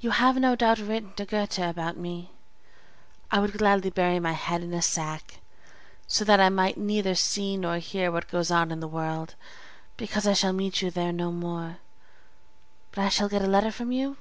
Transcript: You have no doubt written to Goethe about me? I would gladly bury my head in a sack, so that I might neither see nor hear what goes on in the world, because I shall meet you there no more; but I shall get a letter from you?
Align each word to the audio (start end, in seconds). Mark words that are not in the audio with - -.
You 0.00 0.10
have 0.10 0.36
no 0.38 0.56
doubt 0.56 0.80
written 0.80 1.12
to 1.12 1.24
Goethe 1.24 1.60
about 1.60 1.96
me? 1.96 2.32
I 3.30 3.38
would 3.38 3.52
gladly 3.56 3.90
bury 3.90 4.18
my 4.18 4.32
head 4.32 4.60
in 4.60 4.74
a 4.74 4.82
sack, 4.82 5.38
so 6.08 6.24
that 6.24 6.40
I 6.40 6.48
might 6.48 6.76
neither 6.78 7.14
see 7.14 7.56
nor 7.56 7.78
hear 7.78 8.10
what 8.10 8.26
goes 8.28 8.50
on 8.50 8.72
in 8.72 8.80
the 8.80 8.88
world, 8.88 9.36
because 9.96 10.26
I 10.26 10.32
shall 10.32 10.52
meet 10.52 10.82
you 10.82 10.90
there 10.90 11.12
no 11.12 11.30
more; 11.30 11.78
but 12.90 13.02
I 13.04 13.08
shall 13.08 13.28
get 13.28 13.40
a 13.42 13.46
letter 13.46 13.70
from 13.70 13.92
you? 13.92 14.16